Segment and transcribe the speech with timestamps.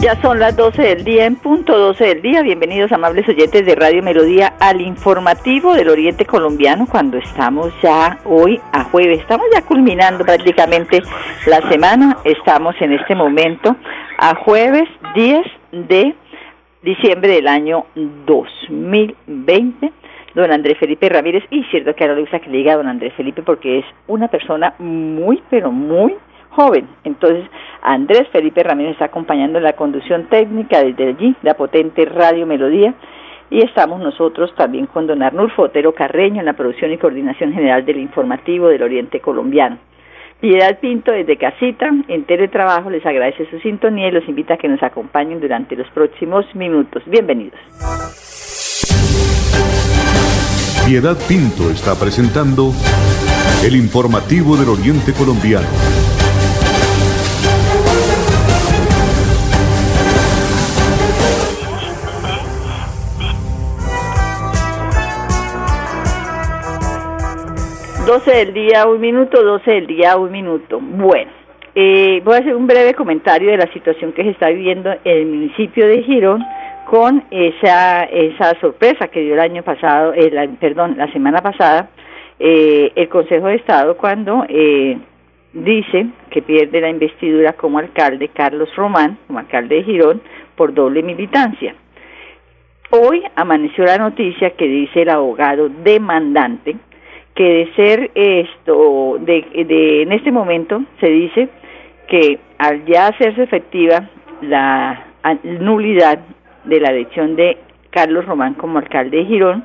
[0.00, 2.40] Ya son las 12 del día, en punto 12 del día.
[2.40, 8.58] Bienvenidos, amables oyentes de Radio Melodía, al informativo del Oriente Colombiano, cuando estamos ya hoy
[8.72, 9.20] a jueves.
[9.20, 11.02] Estamos ya culminando prácticamente
[11.46, 12.16] la semana.
[12.24, 13.76] Estamos en este momento
[14.16, 16.14] a jueves 10 de
[16.82, 19.92] diciembre del año 2020
[20.34, 23.12] don Andrés Felipe Ramírez, y cierto que ahora le gusta que le diga don Andrés
[23.14, 26.14] Felipe porque es una persona muy, pero muy
[26.50, 26.88] joven.
[27.04, 27.44] Entonces,
[27.82, 32.94] Andrés Felipe Ramírez está acompañando en la conducción técnica desde allí, la potente Radio Melodía.
[33.50, 37.84] Y estamos nosotros también con don Arnulfo Otero Carreño en la producción y coordinación general
[37.84, 39.78] del informativo del Oriente Colombiano.
[40.40, 44.68] Piedad Pinto desde Casita, en teletrabajo, les agradece su sintonía y los invita a que
[44.68, 47.02] nos acompañen durante los próximos minutos.
[47.06, 47.60] Bienvenidos.
[50.86, 52.72] Piedad Pinto está presentando
[53.64, 56.09] el informativo del Oriente Colombiano.
[68.10, 70.80] 12 del día, un minuto, 12 del día, un minuto.
[70.80, 71.30] Bueno,
[71.76, 75.16] eh, voy a hacer un breve comentario de la situación que se está viviendo en
[75.16, 76.42] el municipio de Girón
[76.86, 81.90] con esa, esa sorpresa que dio el año pasado, eh, perdón, la semana pasada,
[82.40, 84.44] eh, el Consejo de Estado cuando
[85.52, 90.20] dice que pierde la investidura como alcalde Carlos Román, como alcalde de Girón,
[90.56, 91.76] por doble militancia.
[92.90, 96.74] Hoy amaneció la noticia que dice el abogado demandante
[97.34, 101.48] que de ser esto, de, de, en este momento se dice
[102.08, 104.10] que al ya hacerse efectiva
[104.42, 105.06] la
[105.44, 106.18] nulidad
[106.64, 107.58] de la elección de
[107.90, 109.64] Carlos Román como alcalde de Girón,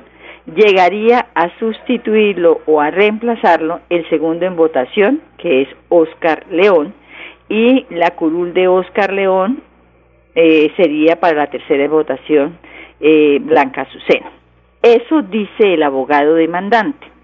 [0.54, 6.94] llegaría a sustituirlo o a reemplazarlo el segundo en votación, que es Oscar León,
[7.48, 9.62] y la curul de Oscar León
[10.34, 12.58] eh, sería para la tercera votación
[13.00, 14.30] eh, Blanca Azucena.
[14.82, 17.15] Eso dice el abogado demandante.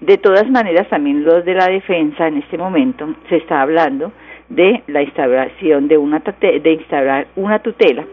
[0.00, 4.12] De todas maneras, también los de la defensa en este momento se está hablando
[4.48, 8.04] de la instauración de una de instaurar una tutela,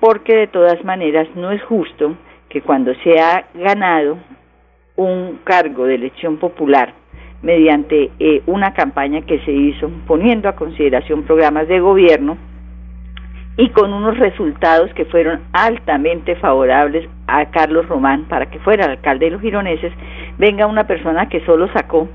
[0.00, 2.16] porque de todas maneras no es justo
[2.48, 4.18] que cuando se ha ganado
[4.96, 6.92] un cargo de elección popular
[7.42, 12.36] mediante eh, una campaña que se hizo poniendo a consideración programas de gobierno,
[13.56, 19.26] y con unos resultados que fueron altamente favorables a Carlos Román para que fuera alcalde
[19.26, 19.92] de los gironeses,
[20.38, 22.08] venga una persona que solo sacó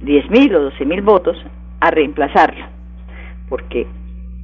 [0.00, 1.36] 10 mil o 12 mil votos
[1.80, 2.64] a reemplazarlo,
[3.48, 3.86] porque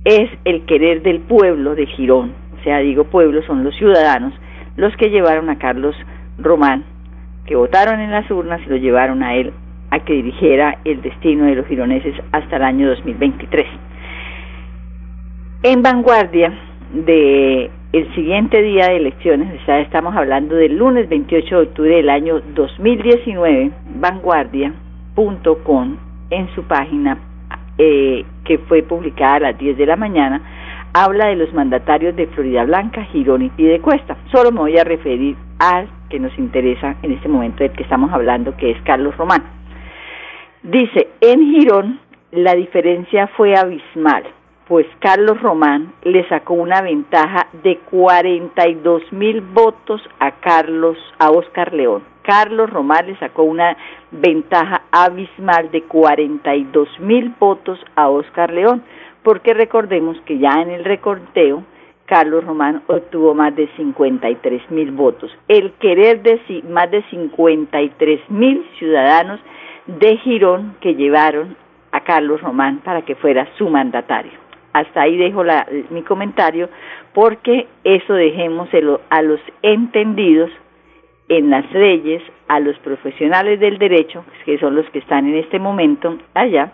[0.05, 4.33] es el querer del pueblo de Girón, o sea, digo pueblo, son los ciudadanos
[4.77, 5.97] los que llevaron a Carlos
[6.38, 6.84] Román,
[7.47, 9.53] que votaron en las urnas y lo llevaron a él
[9.91, 13.67] a que dirigiera el destino de los gironeses hasta el año 2023.
[15.65, 16.53] En vanguardia
[16.93, 22.10] de el siguiente día de elecciones, o estamos hablando del lunes 28 de octubre del
[22.10, 25.97] año 2019, vanguardia.com
[26.31, 27.16] en su página
[27.78, 30.43] eh, que fue publicada a las 10 de la mañana,
[30.93, 34.19] habla de los mandatarios de Florida Blanca, Girón y Pidecuesta.
[34.32, 38.12] Solo me voy a referir al que nos interesa en este momento del que estamos
[38.12, 39.44] hablando, que es Carlos Román.
[40.62, 42.00] Dice, en Girón
[42.32, 44.25] la diferencia fue abismal
[44.69, 51.73] pues Carlos Román le sacó una ventaja de 42 mil votos a Carlos, a Oscar
[51.73, 52.03] León.
[52.23, 53.75] Carlos Román le sacó una
[54.11, 58.83] ventaja abismal de 42 mil votos a Oscar León,
[59.23, 61.64] porque recordemos que ya en el recorteo
[62.05, 65.31] Carlos Román obtuvo más de 53 mil votos.
[65.49, 69.41] El querer de más de 53 mil ciudadanos
[69.87, 71.56] de Girón que llevaron
[71.91, 75.44] a Carlos Román para que fuera su mandatario hasta ahí dejo
[75.91, 76.69] mi comentario
[77.15, 80.50] porque eso dejémoselo a los entendidos
[81.29, 85.59] en las leyes, a los profesionales del derecho, que son los que están en este
[85.59, 86.73] momento allá,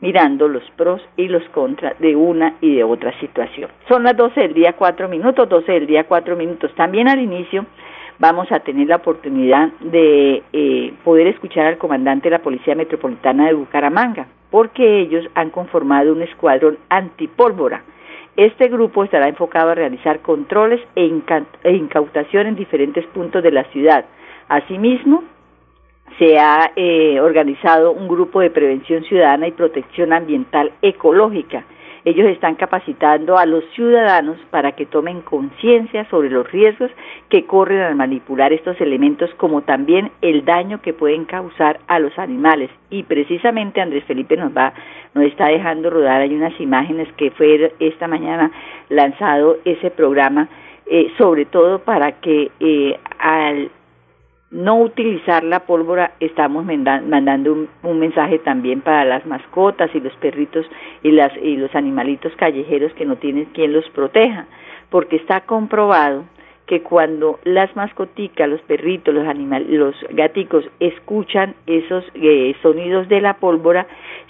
[0.00, 3.70] mirando los pros y los contras de una y de otra situación.
[3.88, 6.74] Son las 12 del día 4 minutos, 12 del día 4 minutos.
[6.74, 7.66] También al inicio
[8.18, 13.46] vamos a tener la oportunidad de eh, poder escuchar al comandante de la Policía Metropolitana
[13.46, 17.82] de Bucaramanga, porque ellos han conformado un escuadrón antipólvora
[18.36, 21.10] Este grupo estará enfocado a realizar controles e,
[21.64, 24.04] e incautación en diferentes puntos de la ciudad.
[24.48, 25.24] Asimismo,
[26.18, 31.64] se ha eh, organizado un grupo de prevención ciudadana y protección ambiental ecológica.
[32.04, 36.90] Ellos están capacitando a los ciudadanos para que tomen conciencia sobre los riesgos
[37.28, 42.18] que corren al manipular estos elementos, como también el daño que pueden causar a los
[42.18, 42.70] animales.
[42.88, 44.72] Y precisamente Andrés Felipe nos va,
[45.14, 48.50] nos está dejando rodar hay unas imágenes que fue esta mañana
[48.88, 50.48] lanzado ese programa,
[50.86, 53.70] eh, sobre todo para que eh, al
[54.50, 60.66] no utilizar la pólvora, estamos mandando un, mensaje también para las mascotas y los perritos
[61.02, 64.46] y, las, y los animalitos callejeros que no tienen quien los proteja,
[64.90, 66.24] porque está comprobado
[66.66, 73.20] que cuando las mascoticas, los perritos, los animales, los gaticos escuchan esos eh, sonidos de
[73.20, 73.86] la pólvora,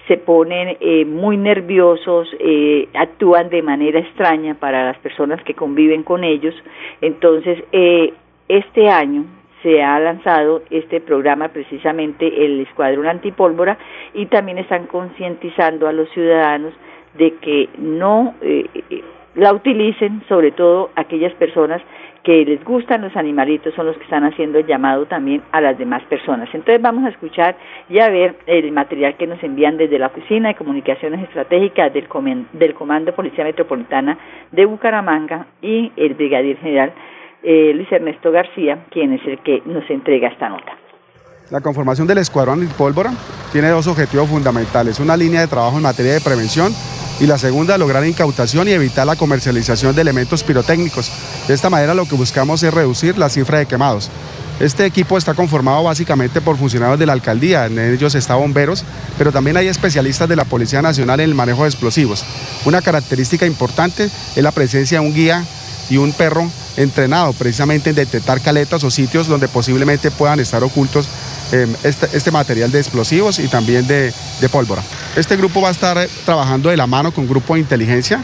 [0.09, 6.03] se ponen eh, muy nerviosos, eh, actúan de manera extraña para las personas que conviven
[6.03, 6.55] con ellos.
[7.03, 7.63] Entonces,
[8.49, 9.25] este año
[9.63, 13.79] se ha lanzado este programa precisamente el Escuadrón Antipólvora
[14.15, 16.73] y también están concientizando a los ciudadanos
[17.15, 19.03] de que no eh, eh,
[19.35, 21.83] la utilicen, sobre todo aquellas personas
[22.23, 25.79] que les gustan los animalitos son los que están haciendo el llamado también a las
[25.79, 26.49] demás personas.
[26.53, 27.57] Entonces vamos a escuchar
[27.89, 32.07] y a ver el material que nos envían desde la Oficina de Comunicaciones Estratégicas del,
[32.53, 34.19] del Comando Policía Metropolitana
[34.53, 36.93] de Bucaramanga y el Brigadier General
[37.43, 40.77] eh, Luis Ernesto García, quien es el que nos entrega esta nota.
[41.51, 43.13] La conformación del Escuadrón Pólvora
[43.53, 46.73] tiene dos objetivos fundamentales, una línea de trabajo en materia de prevención
[47.19, 51.11] y la segunda, lograr incautación y evitar la comercialización de elementos pirotécnicos.
[51.49, 54.11] De esta manera lo que buscamos es reducir la cifra de quemados.
[54.61, 58.85] Este equipo está conformado básicamente por funcionarios de la alcaldía, en ellos está bomberos,
[59.19, 62.25] pero también hay especialistas de la Policía Nacional en el manejo de explosivos.
[62.65, 65.43] Una característica importante es la presencia de un guía
[65.91, 71.09] y un perro entrenado precisamente en detectar caletas o sitios donde posiblemente puedan estar ocultos
[71.53, 74.83] em, este, este, material de explosivos y también de, de pólvora.
[75.17, 78.23] Este grupo va a estar trabajando de la mano con grupo de inteligencia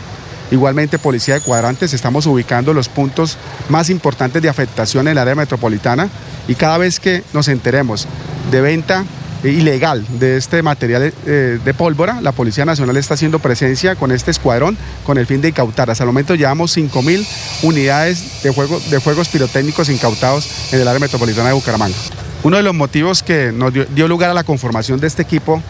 [0.51, 3.37] Igualmente, Policía de Cuadrantes, estamos ubicando los puntos
[3.69, 6.09] más importantes de afectación en el área metropolitana
[6.47, 8.07] y cada vez que nos enteremos
[8.53, 9.05] de venta
[9.45, 12.21] ilegal de este material eh, de pólvora.
[12.21, 15.91] La Policía Nacional está haciendo presencia con este escuadrón con el fin de incautar.
[15.91, 17.27] Hasta el momento llevamos 5.000
[17.63, 21.97] unidades de, juego, de fuegos pirotécnicos incautados en el área metropolitana de Bucaramanga.
[22.43, 25.63] Uno de los motivos que nos dio, lugar a la conformación de este equipo,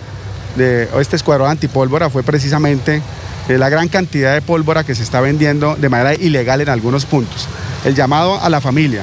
[0.56, 3.02] de este escuadrón antipólvora, fue precisamente
[3.48, 7.06] eh, la gran cantidad de pólvora que se está vendiendo de manera ilegal en algunos
[7.06, 7.48] puntos.
[7.84, 9.02] El llamado a la familia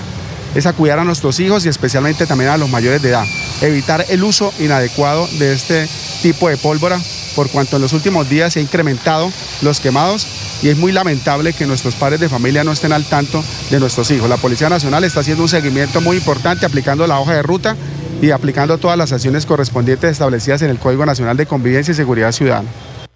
[0.55, 3.25] es a cuidar a nuestros hijos y especialmente también a los mayores de edad
[3.61, 5.87] evitar el uso inadecuado de este
[6.21, 6.99] tipo de pólvora,
[7.35, 10.27] por cuanto en los últimos días se ha incrementado los quemados
[10.61, 14.11] y es muy lamentable que nuestros padres de familia no estén al tanto de nuestros
[14.11, 14.29] hijos.
[14.29, 17.75] La Policía Nacional está haciendo un seguimiento muy importante aplicando la hoja de ruta
[18.21, 22.31] y aplicando todas las acciones correspondientes establecidas en el Código Nacional de Convivencia y Seguridad
[22.31, 22.69] Ciudadana.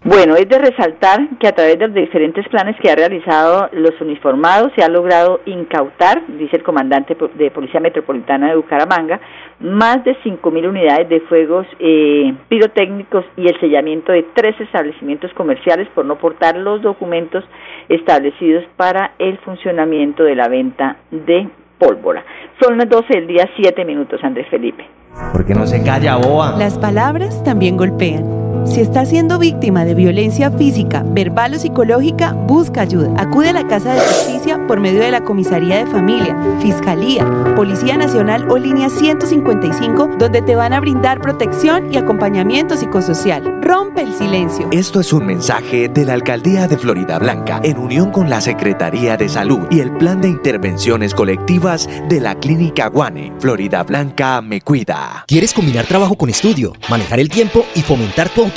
[0.07, 3.99] Bueno, es de resaltar que a través de los diferentes planes que ha realizado los
[3.99, 9.19] uniformados se ha logrado incautar, dice el comandante de Policía Metropolitana de Bucaramanga,
[9.59, 15.89] más de 5.000 unidades de fuegos eh, pirotécnicos y el sellamiento de tres establecimientos comerciales
[15.93, 17.43] por no portar los documentos
[17.89, 22.23] establecidos para el funcionamiento de la venta de pólvora.
[22.61, 24.85] Son las 12 del día, 7 minutos, Andrés Felipe.
[25.33, 26.55] Porque no se calla, boa.
[26.57, 28.56] Las palabras también golpean.
[28.67, 33.09] Si está siendo víctima de violencia física, verbal o psicológica, busca ayuda.
[33.17, 37.95] Acude a la Casa de Justicia por medio de la Comisaría de Familia, Fiscalía, Policía
[37.97, 43.61] Nacional o Línea 155, donde te van a brindar protección y acompañamiento psicosocial.
[43.61, 44.67] Rompe el silencio.
[44.71, 49.15] Esto es un mensaje de la Alcaldía de Florida Blanca, en unión con la Secretaría
[49.15, 53.31] de Salud y el Plan de Intervenciones Colectivas de la Clínica Guane.
[53.39, 55.23] Florida Blanca me cuida.
[55.25, 58.56] ¿Quieres combinar trabajo con estudio, manejar el tiempo y fomentar tu autonomía?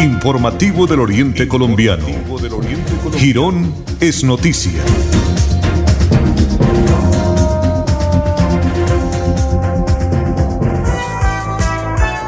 [0.00, 2.06] Informativo del Oriente Colombiano.
[3.18, 4.82] Girón es noticia.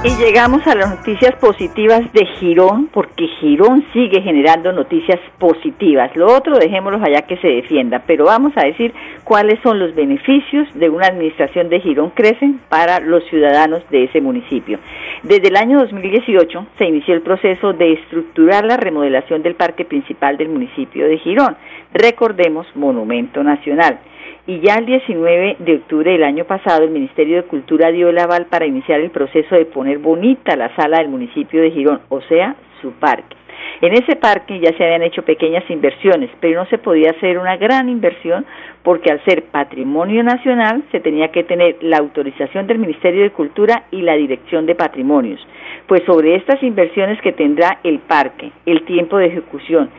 [0.05, 6.11] Y llegamos a las noticias positivas de Girón, porque Girón sigue generando noticias positivas.
[6.17, 8.93] Lo otro dejémoslo allá que se defienda, pero vamos a decir
[9.23, 14.21] cuáles son los beneficios de una administración de Girón Crecen para los ciudadanos de ese
[14.21, 14.81] municipio.
[15.23, 20.37] Desde el año 2018 se inició el proceso de estructurar la remodelación del parque principal
[20.37, 21.57] del municipio de Girón.
[21.93, 24.01] Recordemos, Monumento Nacional
[24.47, 28.19] y ya el 19 de octubre del año pasado el Ministerio de Cultura dio el
[28.19, 32.21] aval para iniciar el proceso de poner bonita la sala del municipio de Girón, o
[32.23, 33.37] sea, su parque.
[33.81, 37.57] En ese parque ya se habían hecho pequeñas inversiones, pero no se podía hacer una
[37.57, 38.45] gran inversión
[38.83, 43.85] porque al ser patrimonio nacional se tenía que tener la autorización del Ministerio de Cultura
[43.91, 45.41] y la Dirección de Patrimonios.
[45.87, 49.91] Pues sobre estas inversiones que tendrá el parque, el tiempo de ejecución,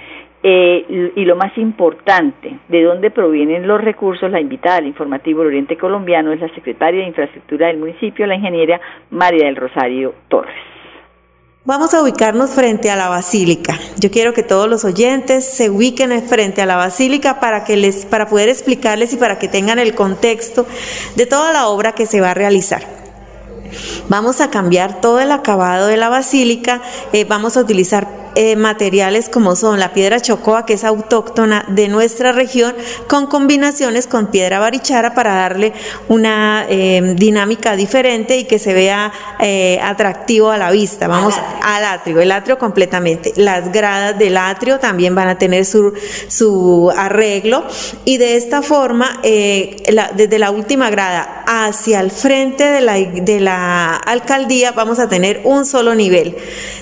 [0.45, 5.47] eh, y lo más importante, de dónde provienen los recursos, la invitada al informativo del
[5.47, 10.53] Oriente Colombiano es la secretaria de Infraestructura del municipio, la ingeniera María del Rosario Torres.
[11.65, 13.79] Vamos a ubicarnos frente a la basílica.
[13.97, 18.05] Yo quiero que todos los oyentes se ubiquen frente a la basílica para que les
[18.05, 20.67] para poder explicarles y para que tengan el contexto
[21.15, 22.81] de toda la obra que se va a realizar.
[24.09, 26.81] Vamos a cambiar todo el acabado de la basílica,
[27.13, 31.87] eh, vamos a utilizar eh, materiales como son la piedra chocoa, que es autóctona de
[31.87, 32.75] nuestra región,
[33.07, 35.73] con combinaciones con piedra barichara para darle
[36.07, 41.07] una eh, dinámica diferente y que se vea eh, atractivo a la vista.
[41.07, 43.33] Vamos al atrio, el atrio completamente.
[43.35, 45.93] Las gradas del atrio también van a tener su,
[46.27, 47.65] su arreglo
[48.05, 53.95] y de esta forma, desde la última grada hacia el frente de la, de la
[53.95, 56.35] alcaldía, vamos a tener un solo nivel.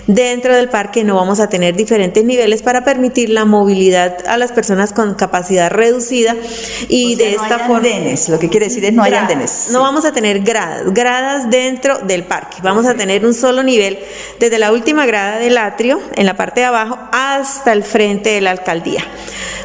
[0.08, 4.52] Dentro del parque no vamos a tener diferentes niveles para permitir la movilidad a las
[4.52, 6.36] personas con capacidad reducida
[6.88, 7.82] y de esta forma
[8.28, 9.70] lo que quiere decir es no hay andenes.
[9.72, 12.58] No vamos a tener gradas, gradas dentro del parque.
[12.62, 14.00] Vamos a tener un solo nivel
[14.40, 18.42] desde la última grada del atrio en la parte de abajo hasta el frente de
[18.42, 19.04] la alcaldía.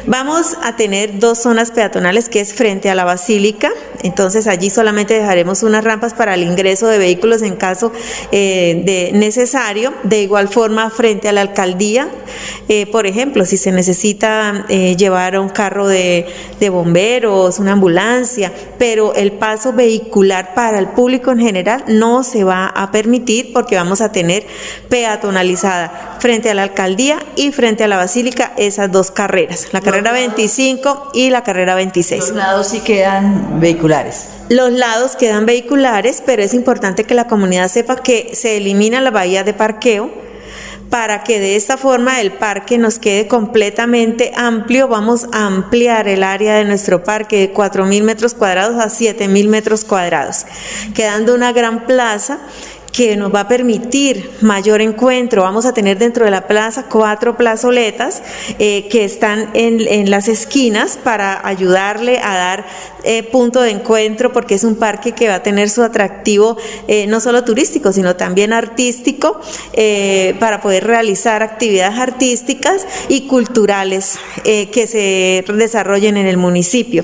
[0.07, 3.69] Vamos a tener dos zonas peatonales que es frente a la basílica,
[4.03, 7.91] entonces allí solamente dejaremos unas rampas para el ingreso de vehículos en caso
[8.31, 9.93] eh, de necesario.
[10.03, 12.07] De igual forma frente a la alcaldía,
[12.69, 16.25] eh, por ejemplo, si se necesita eh, llevar un carro de,
[16.57, 22.45] de bomberos, una ambulancia, pero el paso vehicular para el público en general no se
[22.45, 24.47] va a permitir porque vamos a tener
[24.87, 29.67] peatonalizada frente a la alcaldía y frente a la basílica esas dos carreras.
[29.71, 32.19] La carrera 25 y la carrera 26.
[32.19, 34.29] Los lados sí quedan vehiculares.
[34.49, 39.11] Los lados quedan vehiculares, pero es importante que la comunidad sepa que se elimina la
[39.11, 40.27] bahía de parqueo
[40.89, 44.87] para que de esta forma el parque nos quede completamente amplio.
[44.87, 49.83] Vamos a ampliar el área de nuestro parque de 4.000 metros cuadrados a 7.000 metros
[49.83, 50.45] cuadrados,
[50.93, 52.39] quedando una gran plaza
[52.91, 55.43] que nos va a permitir mayor encuentro.
[55.43, 58.21] Vamos a tener dentro de la plaza cuatro plazoletas
[58.59, 62.65] eh, que están en, en, las esquinas para ayudarle a dar
[63.03, 67.07] eh, punto de encuentro porque es un parque que va a tener su atractivo eh,
[67.07, 69.39] no solo turístico, sino también artístico
[70.39, 77.03] para poder realizar actividades artísticas y culturales que se desarrollen en el municipio.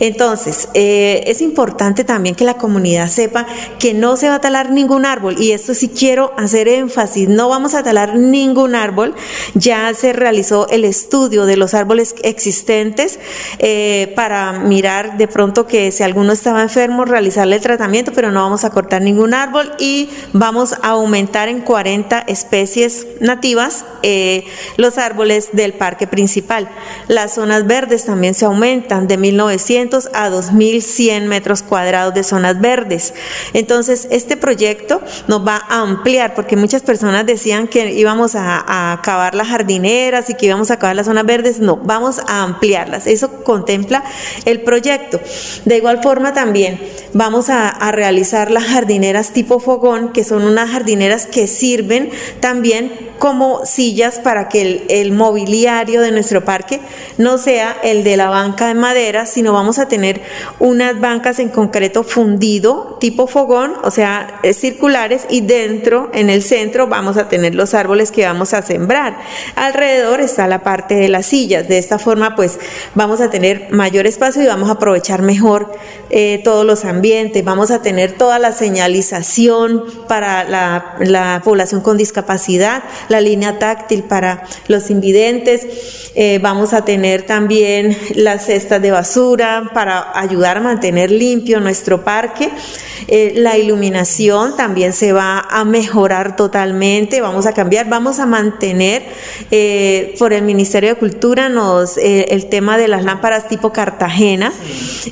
[0.00, 3.46] Entonces, es importante también que la comunidad sepa
[3.78, 5.04] que no se va a talar ningún
[5.36, 9.14] y esto sí quiero hacer énfasis, no vamos a talar ningún árbol,
[9.54, 13.18] ya se realizó el estudio de los árboles existentes
[13.58, 18.42] eh, para mirar de pronto que si alguno estaba enfermo, realizarle el tratamiento, pero no
[18.42, 24.44] vamos a cortar ningún árbol y vamos a aumentar en 40 especies nativas eh,
[24.76, 26.68] los árboles del parque principal.
[27.08, 33.14] Las zonas verdes también se aumentan de 1900 a 2100 metros cuadrados de zonas verdes.
[33.52, 39.34] Entonces, este proyecto nos va a ampliar, porque muchas personas decían que íbamos a, acabar
[39.34, 41.60] las jardineras y que íbamos a acabar las zonas verdes.
[41.60, 43.06] No, vamos a ampliarlas.
[43.06, 44.04] Eso contempla
[44.44, 45.20] el proyecto.
[45.64, 46.80] De igual forma también
[47.12, 53.13] vamos a, a realizar las jardineras tipo fogón, que son unas jardineras que sirven también
[53.18, 56.80] como sillas para que el, mobiliario de nuestro parque
[57.16, 60.22] no sea el de la banca de madera, sino vamos a tener
[60.58, 66.86] unas bancas en concreto fundido, tipo fogón, o sea, circulares, y dentro, en el centro,
[66.86, 69.16] vamos a tener los árboles que vamos a sembrar.
[69.54, 71.68] Alrededor está la parte de las sillas.
[71.68, 72.58] De esta forma, pues
[72.94, 75.72] vamos a tener mayor espacio y vamos a aprovechar mejor
[76.10, 77.44] eh, todos los ambientes.
[77.44, 84.44] Vamos a tener toda la señalización para la población con discapacidad la línea táctil para
[84.68, 85.66] los invidentes,
[86.14, 92.04] eh, vamos a tener también las cestas de basura para ayudar a mantener limpio nuestro
[92.04, 92.50] parque.
[93.08, 99.02] Eh, la iluminación también se va a mejorar totalmente, vamos a cambiar, vamos a mantener
[99.50, 104.52] eh, por el Ministerio de Cultura nos, el tema de las lámparas tipo Cartagena,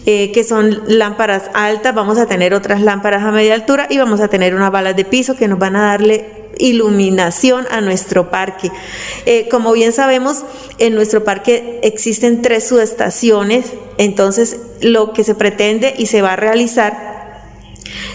[0.04, 4.28] que son lámparas altas, vamos a tener otras lámparas a media altura y vamos a
[4.28, 8.70] tener unas balas de piso que nos van a darle iluminación a nuestro parque.
[9.26, 10.44] Eh, como bien sabemos,
[10.78, 16.36] en nuestro parque existen tres subestaciones, entonces lo que se pretende y se va a
[16.36, 17.11] realizar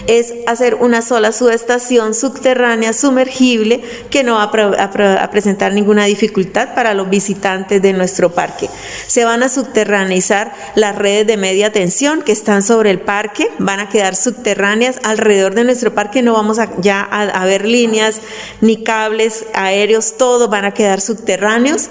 [0.06, 6.94] es hacer una sola subestación subterránea sumergible que no va a, presentar ninguna dificultad para
[6.94, 8.68] los visitantes de nuestro parque.
[9.06, 13.80] Se van a subterraneizar las redes de media tensión que están sobre el parque, van
[13.80, 18.20] a quedar subterráneas alrededor de nuestro parque, no vamos a, ya a, ver líneas
[18.60, 21.88] ni cables aéreos, todos van a quedar subterráneos.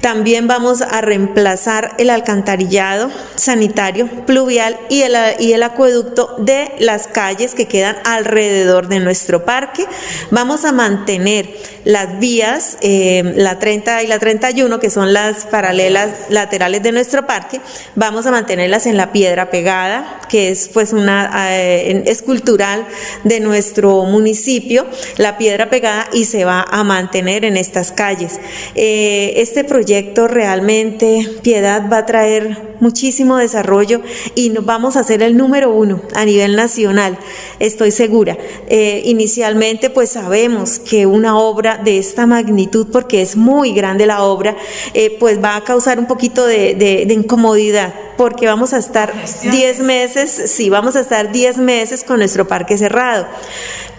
[0.00, 7.08] También vamos a reemplazar el alcantarillado sanitario pluvial y el, y el acueducto de las
[7.12, 9.86] calles que quedan alrededor de nuestro parque.
[10.30, 11.48] Vamos a mantener
[11.84, 17.26] las vías, eh, la 30 y la 31, que son las paralelas laterales de nuestro
[17.26, 17.60] parque,
[17.96, 22.86] vamos a mantenerlas en la piedra pegada, que es pues una eh, escultural
[23.24, 28.40] de nuestro municipio, la piedra pegada y se va a mantener en estas calles.
[28.74, 34.02] Eh, este proyecto realmente, Piedad, va a traer muchísimo desarrollo
[34.34, 37.16] y nos vamos a ser el número uno a nivel nacional,
[37.60, 38.36] estoy segura.
[38.66, 44.24] Eh, inicialmente pues sabemos que una obra de esta magnitud, porque es muy grande la
[44.24, 44.56] obra,
[44.94, 49.12] eh, pues va a causar un poquito de, de incomodidad porque vamos a estar
[49.42, 53.26] 10 meses, sí, vamos a estar 10 meses con nuestro parque cerrado.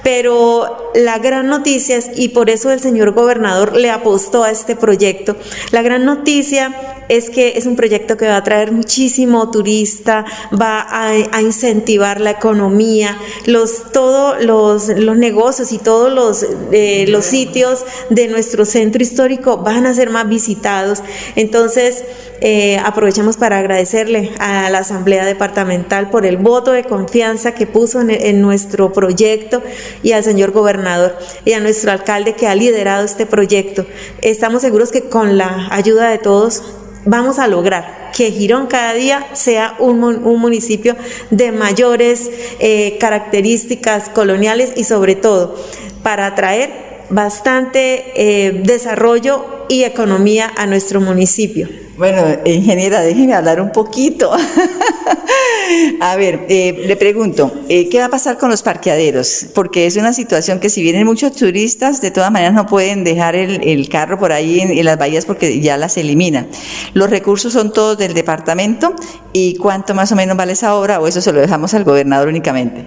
[0.03, 4.75] Pero la gran noticia es, y por eso el señor gobernador le apostó a este
[4.75, 5.35] proyecto,
[5.71, 6.75] la gran noticia
[7.09, 10.25] es que es un proyecto que va a traer muchísimo turista,
[10.59, 17.25] va a, incentivar la economía, los, todos los, los, negocios y todos los, eh, los
[17.25, 21.03] sitios de nuestro centro histórico van a ser más visitados.
[21.35, 22.03] Entonces,
[22.45, 28.01] eh, aprovechamos para agradecerle a la Asamblea Departamental por el voto de confianza que puso
[28.01, 29.63] en, nuestro proyecto
[30.03, 33.85] y al señor gobernador y a nuestro alcalde que ha liderado este proyecto.
[34.21, 36.63] Estamos seguros que con la ayuda de todos
[37.05, 40.01] vamos a lograr que Girón cada día sea un,
[40.37, 40.97] municipio
[41.31, 42.29] de mayores
[42.59, 45.55] eh, características coloniales y sobre todo
[46.03, 51.82] para atraer bastante eh, desarrollo y economía a nuestro municipio.
[52.03, 54.29] Bueno, ingeniera, déjeme hablar un poquito.
[56.01, 59.45] a ver, eh, le pregunto, eh, ¿qué va a pasar con los parqueaderos?
[59.55, 63.37] Porque es una situación que si vienen muchos turistas, de todas maneras no pueden dejar
[63.37, 66.49] el, carro por ahí en, las bahías porque ya las eliminan.
[66.93, 68.93] ¿Los recursos son todos del departamento?
[69.31, 72.27] ¿Y cuánto más o menos vale esa obra o eso se lo dejamos al gobernador
[72.27, 72.85] únicamente?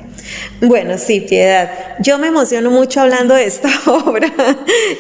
[0.61, 1.71] Bueno, sí, Piedad.
[2.01, 4.33] Yo me emociono mucho hablando de esta obra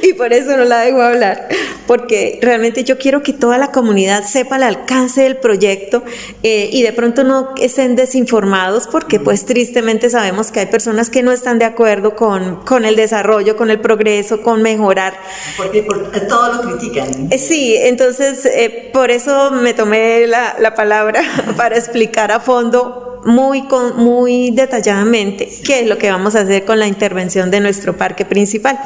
[0.02, 1.48] y por eso no la dejo hablar,
[1.86, 6.02] porque realmente yo quiero que toda la comunidad sepa el alcance del proyecto
[6.42, 11.22] eh, y de pronto no estén desinformados porque pues tristemente sabemos que hay personas que
[11.22, 15.14] no están de acuerdo con, con el desarrollo, con el progreso, con mejorar.
[15.56, 15.82] Porque,
[16.28, 17.28] todo lo critican.
[17.30, 21.22] Eh, sí, entonces eh, por eso me tomé la, la palabra
[21.56, 23.64] para explicar a fondo muy,
[23.96, 28.24] muy detalladamente qué es lo que vamos a hacer con la intervención de nuestro parque
[28.24, 28.78] principal.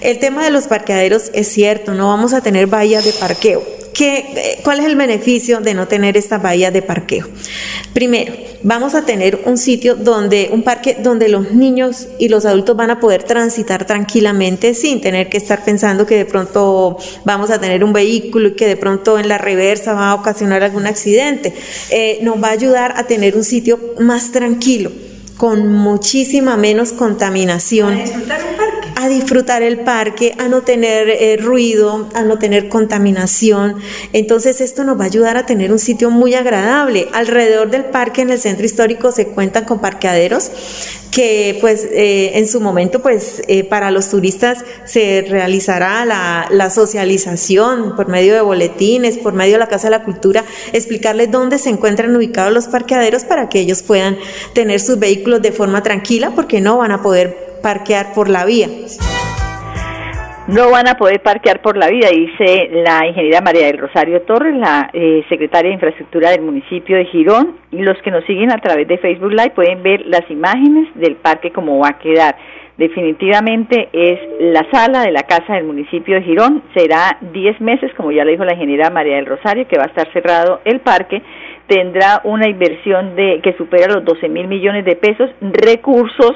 [0.00, 3.79] El tema de los parqueaderos es cierto, no vamos a tener bahías de parqueo.
[3.94, 7.26] ¿Qué, ¿Cuál es el beneficio de no tener esta bahía de parqueo?
[7.92, 12.76] Primero, vamos a tener un sitio donde, un parque donde los niños y los adultos
[12.76, 17.60] van a poder transitar tranquilamente sin tener que estar pensando que de pronto vamos a
[17.60, 21.52] tener un vehículo y que de pronto en la reversa va a ocasionar algún accidente.
[21.90, 24.92] Eh, nos va a ayudar a tener un sitio más tranquilo
[25.36, 27.98] con muchísima menos contaminación
[29.00, 33.76] a disfrutar el parque, a no tener eh, ruido, a no tener contaminación.
[34.12, 37.08] Entonces esto nos va a ayudar a tener un sitio muy agradable.
[37.14, 40.50] Alrededor del parque en el centro histórico se cuentan con parqueaderos
[41.10, 46.70] que pues eh, en su momento pues eh, para los turistas se realizará la, la,
[46.70, 51.58] socialización por medio de boletines, por medio de la Casa de la Cultura, explicarles dónde
[51.58, 54.18] se encuentran ubicados los parqueaderos para que ellos puedan
[54.52, 58.68] tener sus vehículos de forma tranquila porque no van a poder parquear por la vía.
[60.48, 64.56] no van a poder parquear por la vida, dice la ingeniera María del Rosario Torres,
[64.56, 68.58] la eh, secretaria de Infraestructura del municipio de Girón, y los que nos siguen a
[68.58, 72.36] través de Facebook Live pueden ver las imágenes del parque como va a quedar.
[72.78, 78.10] Definitivamente es la sala de la casa del municipio de Girón, será 10 meses, como
[78.10, 81.22] ya le dijo la ingeniera María del Rosario, que va a estar cerrado el parque,
[81.66, 86.34] tendrá una inversión de que supera los 12 mil millones de pesos, recursos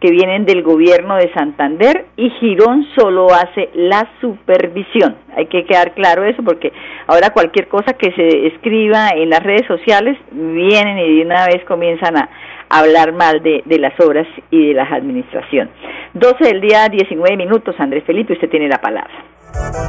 [0.00, 5.16] que vienen del gobierno de Santander y Girón solo hace la supervisión.
[5.34, 6.72] Hay que quedar claro eso porque
[7.06, 11.64] ahora cualquier cosa que se escriba en las redes sociales vienen y de una vez
[11.64, 12.28] comienzan a
[12.68, 15.70] hablar mal de, de las obras y de las administración.
[16.14, 17.74] 12 del día, 19 minutos.
[17.78, 19.35] Andrés Felipe, usted tiene la palabra.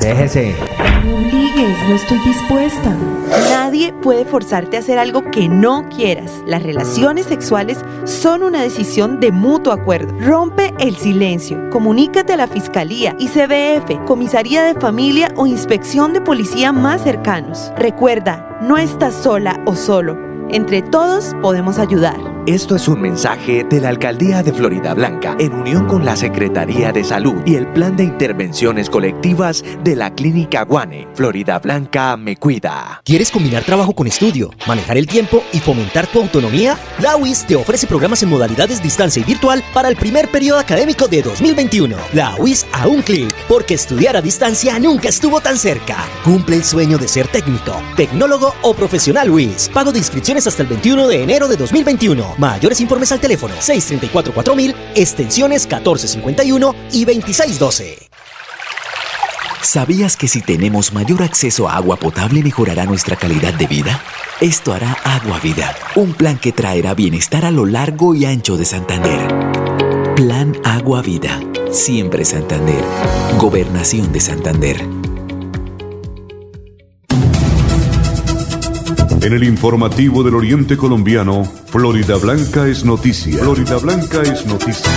[0.01, 0.55] Déjese.
[1.03, 2.95] No me obligues, no estoy dispuesta.
[3.49, 6.31] Nadie puede forzarte a hacer algo que no quieras.
[6.45, 10.13] Las relaciones sexuales son una decisión de mutuo acuerdo.
[10.19, 11.69] Rompe el silencio.
[11.69, 17.71] Comunícate a la Fiscalía, ICBF, Comisaría de Familia o Inspección de Policía más cercanos.
[17.77, 20.26] Recuerda, no estás sola o solo.
[20.49, 22.15] Entre todos podemos ayudar.
[22.47, 26.93] Esto es un mensaje de la Alcaldía de Florida Blanca en unión con la Secretaría
[26.93, 31.09] de Salud y el Plan de Intervenciones Colectivas de la Clínica Guane.
[31.13, 33.01] Florida Blanca me cuida.
[33.03, 36.79] ¿Quieres combinar trabajo con estudio, manejar el tiempo y fomentar tu autonomía?
[36.99, 41.09] La UIS te ofrece programas en modalidades distancia y virtual para el primer periodo académico
[41.09, 41.97] de 2021.
[42.13, 45.97] La UIS a un clic, porque estudiar a distancia nunca estuvo tan cerca.
[46.23, 49.69] Cumple el sueño de ser técnico, tecnólogo o profesional UIS.
[49.73, 49.99] Pago de
[50.45, 52.35] hasta el 21 de enero de 2021.
[52.37, 58.07] Mayores informes al teléfono 634-4000, extensiones 1451 y 2612.
[59.61, 64.01] ¿Sabías que si tenemos mayor acceso a agua potable mejorará nuestra calidad de vida?
[64.39, 68.65] Esto hará Agua Vida, un plan que traerá bienestar a lo largo y ancho de
[68.65, 69.27] Santander.
[70.15, 71.39] Plan Agua Vida,
[71.71, 72.83] siempre Santander.
[73.39, 75.06] Gobernación de Santander.
[79.27, 83.39] En el informativo del Oriente Colombiano, Florida Blanca es noticia.
[83.39, 84.89] Florida Blanca es noticia.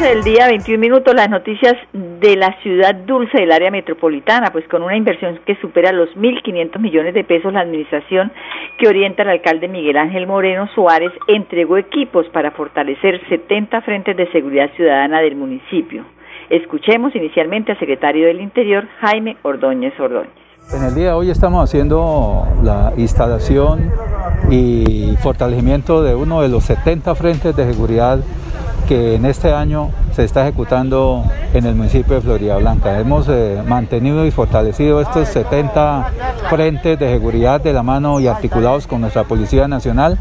[0.00, 4.82] del día, 21 minutos, las noticias de la ciudad dulce del área metropolitana, pues con
[4.82, 8.32] una inversión que supera los 1.500 millones de pesos, la administración
[8.78, 14.30] que orienta el alcalde Miguel Ángel Moreno Suárez entregó equipos para fortalecer 70 frentes de
[14.32, 16.04] seguridad ciudadana del municipio.
[16.50, 20.32] Escuchemos inicialmente al secretario del Interior, Jaime Ordóñez Ordóñez.
[20.74, 23.88] En el día de hoy estamos haciendo la instalación
[24.50, 28.18] y fortalecimiento de uno de los 70 frentes de seguridad
[28.88, 31.22] que en este año se está ejecutando
[31.54, 32.98] en el municipio de Florida Blanca.
[32.98, 36.12] Hemos eh, mantenido y fortalecido estos 70
[36.50, 40.18] frentes de seguridad de la mano y articulados con nuestra Policía Nacional,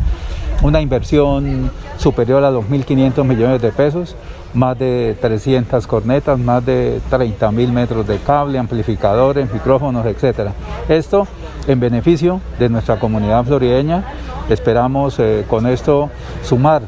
[0.62, 4.16] una inversión superior a los 1.500 millones de pesos,
[4.54, 10.52] más de 300 cornetas, más de 30 mil metros de cable, amplificadores, micrófonos, etc.
[10.88, 11.28] Esto
[11.68, 14.04] en beneficio de nuestra comunidad florideña.
[14.50, 16.10] Esperamos eh, con esto
[16.44, 16.82] sumar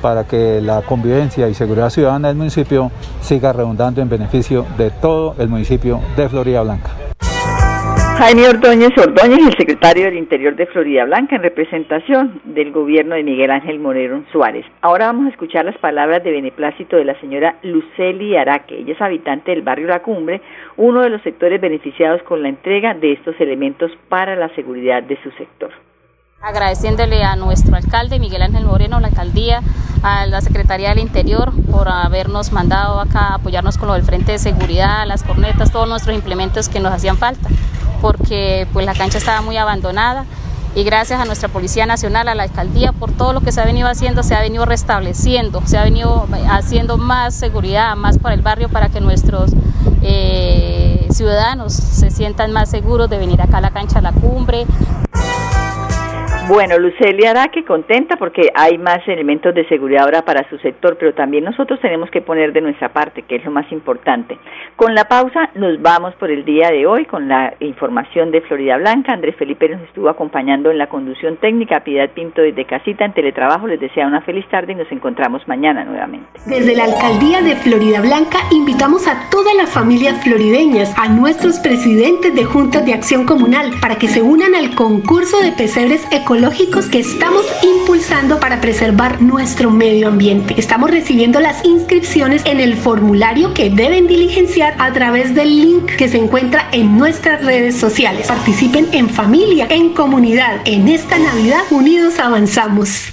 [0.00, 5.34] para que la convivencia y seguridad ciudadana del municipio siga redundando en beneficio de todo
[5.38, 7.01] el municipio de Florida Blanca.
[8.22, 13.24] Jaime Ordóñez Ordóñez, el secretario del Interior de Florida Blanca, en representación del gobierno de
[13.24, 14.64] Miguel Ángel Moreno Suárez.
[14.80, 18.78] Ahora vamos a escuchar las palabras de beneplácito de la señora Luceli Araque.
[18.78, 20.40] Ella es habitante del barrio La Cumbre,
[20.76, 25.20] uno de los sectores beneficiados con la entrega de estos elementos para la seguridad de
[25.20, 25.72] su sector
[26.44, 29.60] agradeciéndole a nuestro alcalde Miguel Ángel Moreno, la alcaldía,
[30.02, 34.32] a la Secretaría del Interior por habernos mandado acá a apoyarnos con lo del frente
[34.32, 37.48] de seguridad, las cornetas, todos nuestros implementos que nos hacían falta,
[38.02, 40.26] porque pues la cancha estaba muy abandonada
[40.74, 43.64] y gracias a nuestra Policía Nacional, a la alcaldía, por todo lo que se ha
[43.64, 48.42] venido haciendo, se ha venido restableciendo, se ha venido haciendo más seguridad, más para el
[48.42, 49.52] barrio, para que nuestros
[50.02, 54.66] eh, ciudadanos se sientan más seguros de venir acá a la cancha a la cumbre.
[56.48, 61.14] Bueno, Lucelia Araque contenta porque hay más elementos de seguridad ahora para su sector, pero
[61.14, 64.36] también nosotros tenemos que poner de nuestra parte, que es lo más importante.
[64.74, 68.76] Con la pausa nos vamos por el día de hoy con la información de Florida
[68.76, 69.12] Blanca.
[69.12, 71.84] Andrés Felipe nos estuvo acompañando en la conducción técnica.
[71.84, 75.84] Piedad Pinto desde casita en teletrabajo les desea una feliz tarde y nos encontramos mañana
[75.84, 76.26] nuevamente.
[76.46, 82.34] Desde la alcaldía de Florida Blanca invitamos a todas las familias florideñas, a nuestros presidentes
[82.34, 86.86] de juntas de acción comunal para que se unan al concurso de pesebres económicos ecológicos
[86.86, 90.54] que estamos impulsando para preservar nuestro medio ambiente.
[90.56, 96.08] Estamos recibiendo las inscripciones en el formulario que deben diligenciar a través del link que
[96.08, 98.28] se encuentra en nuestras redes sociales.
[98.28, 100.62] Participen en familia, en comunidad.
[100.64, 103.12] En esta Navidad, unidos avanzamos.